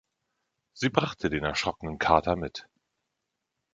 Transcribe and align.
Sie 0.73 0.89
brachte 0.89 1.29
den 1.29 1.43
erschrockenen 1.43 1.99
Carter 1.99 2.35
mit. 2.35 2.67